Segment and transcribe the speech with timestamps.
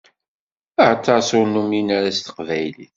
[0.91, 2.89] Aṭas ur numin ara s teqbaylit.